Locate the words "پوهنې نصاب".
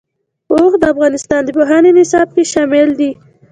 1.57-2.27